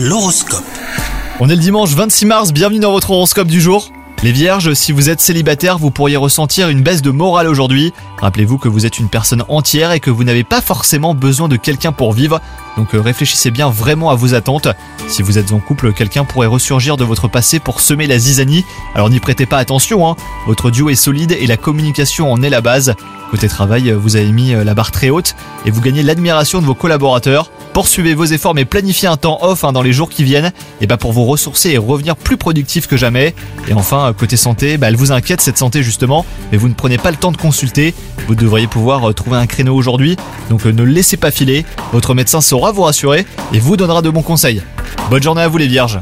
[0.00, 0.62] L'horoscope.
[1.40, 3.90] On est le dimanche 26 mars, bienvenue dans votre horoscope du jour.
[4.22, 7.92] Les vierges, si vous êtes célibataire, vous pourriez ressentir une baisse de morale aujourd'hui.
[8.18, 11.56] Rappelez-vous que vous êtes une personne entière et que vous n'avez pas forcément besoin de
[11.56, 12.40] quelqu'un pour vivre.
[12.76, 14.68] Donc euh, réfléchissez bien vraiment à vos attentes.
[15.08, 18.64] Si vous êtes en couple, quelqu'un pourrait ressurgir de votre passé pour semer la zizanie.
[18.94, 20.14] Alors n'y prêtez pas attention, hein.
[20.46, 22.94] Votre duo est solide et la communication en est la base.
[23.32, 25.34] Côté travail, vous avez mis euh, la barre très haute
[25.66, 27.50] et vous gagnez l'admiration de vos collaborateurs.
[27.78, 30.50] Poursuivez vos efforts mais planifiez un temps off hein, dans les jours qui viennent
[30.80, 33.36] et bah pour vous ressourcer et revenir plus productif que jamais.
[33.68, 36.98] Et enfin, côté santé, bah elle vous inquiète cette santé justement, mais vous ne prenez
[36.98, 37.94] pas le temps de consulter.
[38.26, 40.16] Vous devriez pouvoir euh, trouver un créneau aujourd'hui,
[40.50, 41.64] donc euh, ne laissez pas filer.
[41.92, 44.60] Votre médecin saura vous rassurer et vous donnera de bons conseils.
[45.08, 46.00] Bonne journée à vous les vierges